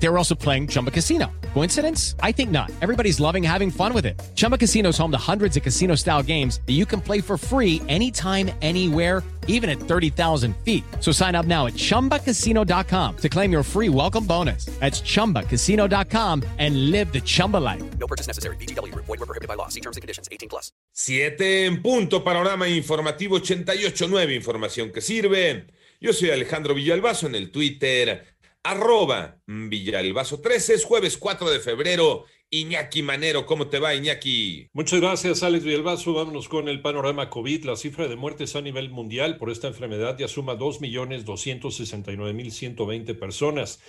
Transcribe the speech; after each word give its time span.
They 0.00 0.08
were 0.08 0.16
also 0.16 0.34
playing 0.34 0.68
Chumba 0.68 0.90
Casino. 0.90 1.26
Coincidence? 1.54 2.14
I 2.22 2.32
think 2.32 2.50
not. 2.50 2.70
Everybody's 2.80 3.18
loving 3.20 3.42
having 3.42 3.70
fun 3.70 3.92
with 3.92 4.06
it. 4.06 4.20
Chumba 4.34 4.56
Casino 4.56 4.90
is 4.90 4.98
home 4.98 5.10
to 5.10 5.18
hundreds 5.18 5.56
of 5.56 5.62
casino 5.62 5.96
style 5.96 6.22
games 6.22 6.60
that 6.66 6.74
you 6.74 6.86
can 6.86 7.00
play 7.00 7.20
for 7.20 7.36
free 7.36 7.82
anytime, 7.88 8.50
anywhere, 8.62 9.24
even 9.48 9.68
at 9.68 9.80
30,000 9.80 10.56
feet. 10.58 10.84
So 11.00 11.10
sign 11.10 11.34
up 11.34 11.46
now 11.46 11.66
at 11.66 11.74
chumbacasino.com 11.74 13.16
to 13.16 13.28
claim 13.28 13.50
your 13.50 13.64
free 13.64 13.88
welcome 13.88 14.24
bonus. 14.24 14.66
That's 14.78 15.00
chumbacasino.com 15.00 16.44
and 16.58 16.90
live 16.92 17.12
the 17.12 17.20
Chumba 17.20 17.56
life. 17.56 17.82
No 17.98 18.06
purchase 18.06 18.28
necessary. 18.28 18.56
BGW. 18.56 18.94
Void 18.94 19.08
were 19.08 19.26
prohibited 19.26 19.48
by 19.48 19.54
law. 19.54 19.68
See 19.68 19.80
terms 19.80 19.96
and 19.96 20.02
conditions. 20.02 20.28
18 20.30 20.48
plus. 20.48 20.70
7 20.92 21.66
en 21.66 21.82
punto, 21.82 22.22
panorama 22.22 22.68
informativo 22.68 23.40
88.9, 23.40 24.34
información 24.34 24.92
que 24.92 25.00
sirve. 25.00 25.66
Yo 26.00 26.12
soy 26.12 26.30
Alejandro 26.30 26.74
Villalbazo 26.74 27.26
en 27.26 27.34
el 27.34 27.50
Twitter, 27.50 28.24
arroba 28.62 29.40
Villalbazo 29.46 30.40
13, 30.40 30.74
es 30.74 30.84
jueves 30.84 31.16
4 31.16 31.50
de 31.50 31.60
febrero. 31.60 32.24
Iñaki 32.50 33.02
Manero, 33.02 33.44
¿cómo 33.44 33.68
te 33.68 33.78
va, 33.78 33.94
Iñaki? 33.94 34.70
Muchas 34.72 35.00
gracias, 35.00 35.42
Alex 35.42 35.64
Villalbazo. 35.64 36.14
Vámonos 36.14 36.48
con 36.48 36.66
el 36.68 36.80
panorama 36.80 37.28
COVID. 37.28 37.64
La 37.64 37.76
cifra 37.76 38.08
de 38.08 38.16
muertes 38.16 38.56
a 38.56 38.62
nivel 38.62 38.88
mundial 38.90 39.36
por 39.36 39.50
esta 39.50 39.68
enfermedad 39.68 40.16
ya 40.18 40.28
suma 40.28 40.56
2.269.120 40.56 43.18
personas. 43.18 43.80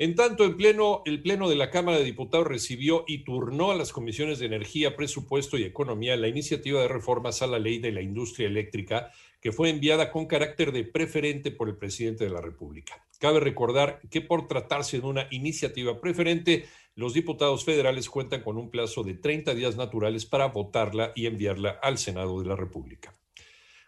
En 0.00 0.14
tanto, 0.14 0.44
el 0.44 0.54
Pleno 0.54 1.48
de 1.48 1.56
la 1.56 1.70
Cámara 1.70 1.98
de 1.98 2.04
Diputados 2.04 2.46
recibió 2.46 3.02
y 3.08 3.24
turnó 3.24 3.72
a 3.72 3.74
las 3.74 3.92
comisiones 3.92 4.38
de 4.38 4.46
Energía, 4.46 4.94
Presupuesto 4.94 5.58
y 5.58 5.64
Economía 5.64 6.16
la 6.16 6.28
iniciativa 6.28 6.80
de 6.80 6.86
reformas 6.86 7.42
a 7.42 7.48
la 7.48 7.58
ley 7.58 7.80
de 7.80 7.90
la 7.90 8.00
industria 8.00 8.46
eléctrica 8.46 9.10
que 9.40 9.50
fue 9.50 9.70
enviada 9.70 10.12
con 10.12 10.26
carácter 10.26 10.70
de 10.70 10.84
preferente 10.84 11.50
por 11.50 11.68
el 11.68 11.76
presidente 11.76 12.22
de 12.22 12.30
la 12.30 12.40
República. 12.40 13.04
Cabe 13.18 13.40
recordar 13.40 14.00
que 14.08 14.20
por 14.20 14.46
tratarse 14.46 15.00
de 15.00 15.06
una 15.08 15.26
iniciativa 15.32 16.00
preferente, 16.00 16.66
los 16.94 17.12
diputados 17.12 17.64
federales 17.64 18.08
cuentan 18.08 18.44
con 18.44 18.56
un 18.56 18.70
plazo 18.70 19.02
de 19.02 19.14
30 19.14 19.52
días 19.54 19.74
naturales 19.76 20.26
para 20.26 20.46
votarla 20.46 21.10
y 21.16 21.26
enviarla 21.26 21.70
al 21.82 21.98
Senado 21.98 22.40
de 22.40 22.46
la 22.46 22.54
República. 22.54 23.12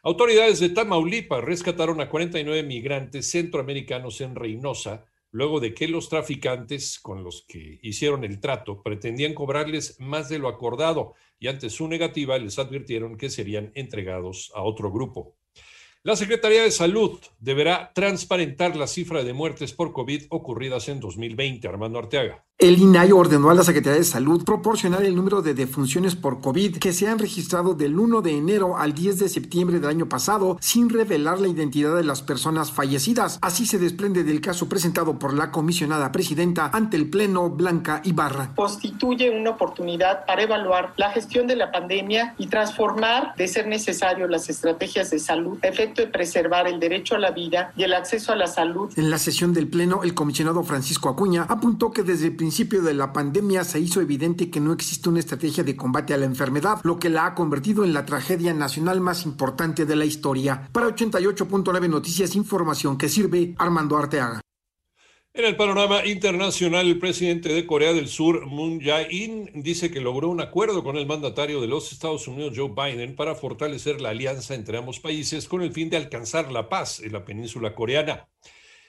Autoridades 0.02 0.58
de 0.58 0.70
Tamaulipas 0.70 1.44
rescataron 1.44 2.00
a 2.00 2.08
49 2.08 2.64
migrantes 2.64 3.30
centroamericanos 3.30 4.20
en 4.20 4.34
Reynosa, 4.34 5.06
luego 5.30 5.60
de 5.60 5.74
que 5.74 5.88
los 5.88 6.08
traficantes 6.08 6.98
con 6.98 7.24
los 7.24 7.44
que 7.46 7.78
hicieron 7.82 8.24
el 8.24 8.40
trato 8.40 8.82
pretendían 8.82 9.34
cobrarles 9.34 9.98
más 10.00 10.28
de 10.28 10.38
lo 10.38 10.48
acordado 10.48 11.14
y 11.38 11.48
ante 11.48 11.70
su 11.70 11.88
negativa 11.88 12.38
les 12.38 12.58
advirtieron 12.58 13.16
que 13.16 13.30
serían 13.30 13.72
entregados 13.74 14.52
a 14.54 14.62
otro 14.62 14.90
grupo. 14.90 15.39
La 16.02 16.16
Secretaría 16.16 16.62
de 16.62 16.70
Salud 16.70 17.20
deberá 17.40 17.92
transparentar 17.92 18.74
la 18.74 18.86
cifra 18.86 19.22
de 19.22 19.34
muertes 19.34 19.74
por 19.74 19.92
COVID 19.92 20.28
ocurridas 20.30 20.88
en 20.88 20.98
2020. 20.98 21.68
Armando 21.68 21.98
Arteaga. 21.98 22.42
El 22.60 22.78
INAI 22.78 23.10
ordenó 23.12 23.48
a 23.48 23.54
la 23.54 23.62
Secretaría 23.62 24.00
de 24.00 24.04
Salud 24.04 24.44
proporcionar 24.44 25.02
el 25.02 25.16
número 25.16 25.40
de 25.40 25.54
defunciones 25.54 26.14
por 26.14 26.42
COVID 26.42 26.76
que 26.76 26.92
se 26.92 27.08
han 27.08 27.18
registrado 27.18 27.72
del 27.72 27.98
1 27.98 28.20
de 28.20 28.36
enero 28.36 28.76
al 28.76 28.92
10 28.92 29.18
de 29.18 29.28
septiembre 29.30 29.80
del 29.80 29.88
año 29.88 30.10
pasado 30.10 30.58
sin 30.60 30.90
revelar 30.90 31.40
la 31.40 31.48
identidad 31.48 31.96
de 31.96 32.04
las 32.04 32.20
personas 32.20 32.70
fallecidas. 32.70 33.38
Así 33.40 33.64
se 33.64 33.78
desprende 33.78 34.24
del 34.24 34.42
caso 34.42 34.68
presentado 34.68 35.18
por 35.18 35.32
la 35.32 35.50
comisionada 35.50 36.12
presidenta 36.12 36.70
ante 36.70 36.98
el 36.98 37.08
Pleno 37.08 37.48
Blanca 37.48 38.02
Ibarra. 38.04 38.52
Constituye 38.54 39.30
una 39.30 39.50
oportunidad 39.50 40.26
para 40.26 40.42
evaluar 40.42 40.92
la 40.98 41.12
gestión 41.12 41.46
de 41.46 41.56
la 41.56 41.72
pandemia 41.72 42.34
y 42.36 42.48
transformar, 42.48 43.34
de 43.36 43.48
ser 43.48 43.68
necesario, 43.68 44.28
las 44.28 44.50
estrategias 44.50 45.08
de 45.08 45.18
salud 45.18 45.58
a 45.62 45.68
preservar 45.90 46.66
el 46.66 46.80
derecho 46.80 47.14
a 47.14 47.18
la 47.18 47.30
vida 47.30 47.72
y 47.76 47.82
el 47.82 47.94
acceso 47.94 48.32
a 48.32 48.36
la 48.36 48.46
salud. 48.46 48.90
En 48.96 49.10
la 49.10 49.18
sesión 49.18 49.52
del 49.52 49.68
Pleno, 49.68 50.02
el 50.02 50.14
comisionado 50.14 50.62
Francisco 50.62 51.08
Acuña 51.08 51.46
apuntó 51.48 51.90
que 51.90 52.02
desde 52.02 52.26
el 52.26 52.36
principio 52.36 52.82
de 52.82 52.94
la 52.94 53.12
pandemia 53.12 53.64
se 53.64 53.80
hizo 53.80 54.00
evidente 54.00 54.50
que 54.50 54.60
no 54.60 54.72
existe 54.72 55.08
una 55.08 55.20
estrategia 55.20 55.64
de 55.64 55.76
combate 55.76 56.14
a 56.14 56.16
la 56.16 56.26
enfermedad, 56.26 56.80
lo 56.82 56.98
que 56.98 57.10
la 57.10 57.26
ha 57.26 57.34
convertido 57.34 57.84
en 57.84 57.92
la 57.92 58.06
tragedia 58.06 58.54
nacional 58.54 59.00
más 59.00 59.24
importante 59.24 59.86
de 59.86 59.96
la 59.96 60.04
historia. 60.04 60.68
Para 60.72 60.88
88.9 60.88 61.88
Noticias, 61.88 62.34
información 62.36 62.96
que 62.96 63.08
sirve 63.08 63.54
Armando 63.58 63.96
Arteaga. 63.96 64.40
En 65.32 65.44
el 65.44 65.54
panorama 65.54 66.04
internacional, 66.06 66.88
el 66.88 66.98
presidente 66.98 67.50
de 67.50 67.64
Corea 67.64 67.92
del 67.92 68.08
Sur, 68.08 68.46
Moon 68.46 68.80
Jae-in, 68.80 69.62
dice 69.62 69.88
que 69.88 70.00
logró 70.00 70.28
un 70.28 70.40
acuerdo 70.40 70.82
con 70.82 70.96
el 70.96 71.06
mandatario 71.06 71.60
de 71.60 71.68
los 71.68 71.92
Estados 71.92 72.26
Unidos, 72.26 72.54
Joe 72.56 72.70
Biden, 72.74 73.14
para 73.14 73.36
fortalecer 73.36 74.00
la 74.00 74.08
alianza 74.08 74.56
entre 74.56 74.76
ambos 74.76 74.98
países 74.98 75.46
con 75.46 75.62
el 75.62 75.72
fin 75.72 75.88
de 75.88 75.98
alcanzar 75.98 76.50
la 76.50 76.68
paz 76.68 76.98
en 76.98 77.12
la 77.12 77.24
península 77.24 77.76
coreana. 77.76 78.28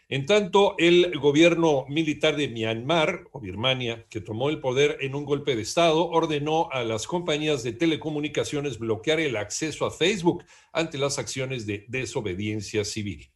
En 0.09 0.25
tanto, 0.25 0.73
el 0.79 1.15
gobierno 1.19 1.85
militar 1.88 2.35
de 2.35 2.47
Myanmar 2.47 3.27
o 3.31 3.39
Birmania, 3.39 4.07
que 4.09 4.19
tomó 4.19 4.49
el 4.49 4.59
poder 4.59 4.97
en 5.01 5.13
un 5.13 5.25
golpe 5.25 5.55
de 5.55 5.61
Estado, 5.61 6.09
ordenó 6.09 6.71
a 6.71 6.83
las 6.83 7.05
compañías 7.05 7.61
de 7.61 7.73
telecomunicaciones 7.73 8.79
bloquear 8.79 9.19
el 9.19 9.37
acceso 9.37 9.85
a 9.85 9.91
Facebook 9.91 10.44
ante 10.73 10.97
las 10.97 11.19
acciones 11.19 11.67
de 11.67 11.85
desobediencia 11.87 12.83
civil. 12.83 13.29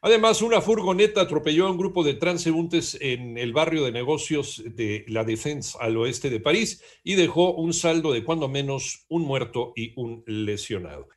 Además, 0.00 0.42
una 0.42 0.60
furgoneta 0.60 1.22
atropelló 1.22 1.66
a 1.66 1.72
un 1.72 1.76
grupo 1.76 2.04
de 2.04 2.14
transeúntes 2.14 2.96
en 3.00 3.36
el 3.36 3.52
barrio 3.52 3.84
de 3.84 3.90
negocios 3.90 4.62
de 4.64 5.04
La 5.08 5.24
Défense 5.24 5.76
al 5.80 5.96
oeste 5.96 6.30
de 6.30 6.38
París 6.38 6.82
y 7.02 7.14
dejó 7.14 7.52
un 7.54 7.72
saldo 7.72 8.12
de 8.12 8.22
cuando 8.22 8.48
menos 8.48 9.06
un 9.08 9.22
muerto 9.22 9.72
y 9.74 9.94
un 9.96 10.22
lesionado. 10.26 11.08